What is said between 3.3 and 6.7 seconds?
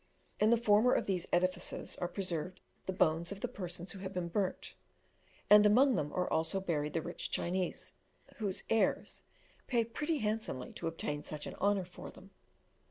of the persons who have been burnt, and among them are also